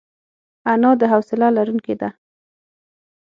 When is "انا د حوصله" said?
0.71-1.47